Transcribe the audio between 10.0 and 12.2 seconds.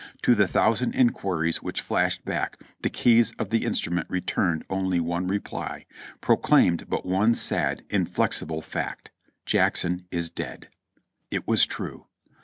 is dead." It was true.